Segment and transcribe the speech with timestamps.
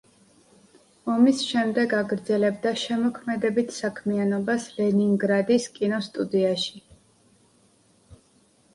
[1.15, 6.87] ომის შემდეგ აგრძელებდა შემოქმედებით საქმიანობას ლენინგრადის კინოსტუდიაში.